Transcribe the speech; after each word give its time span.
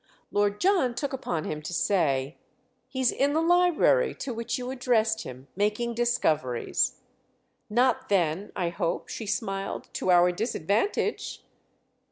Lord 0.31 0.59
John 0.59 0.95
took 0.95 1.13
upon 1.13 1.43
him 1.43 1.61
to 1.61 1.73
say. 1.75 2.39
"He's 2.89 3.11
in 3.11 3.33
the 3.33 3.39
library, 3.39 4.15
to 4.15 4.33
which 4.33 4.57
you 4.57 4.71
addressed 4.71 5.21
him—making 5.21 5.93
discoveries." 5.93 7.01
"Not 7.69 8.09
then, 8.09 8.51
I 8.55 8.69
hope," 8.69 9.09
she 9.09 9.27
smiled, 9.27 9.89
"to 9.93 10.09
our 10.09 10.31
disadvantage!" 10.31 11.45